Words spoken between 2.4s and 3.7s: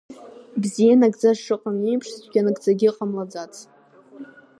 нагӡагьы ҟамлаӡац!